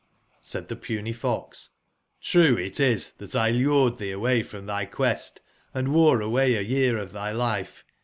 [0.41, 5.41] 'Said tbe puny fox:'* ITrue it is tbat 1 lured tbee away from tby quest,
[5.75, 7.85] and wore away a year of tby life.